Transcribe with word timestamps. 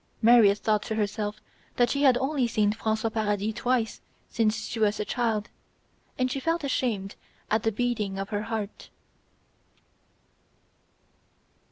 Maria 0.23 0.55
thought 0.55 0.81
to 0.81 0.95
herself 0.95 1.39
that 1.75 1.91
she 1.91 2.01
had 2.01 2.17
only 2.17 2.47
seen 2.47 2.73
François 2.73 3.13
Paradis 3.13 3.53
twice 3.53 4.01
since 4.29 4.65
she 4.65 4.79
was 4.79 4.99
a 4.99 5.05
child, 5.05 5.47
and 6.17 6.31
she 6.31 6.39
felt 6.39 6.63
ashamed 6.63 7.13
at 7.51 7.61
the 7.61 7.71
beating 7.71 8.17
of 8.17 8.29
her 8.29 8.41
heart. 8.49 8.89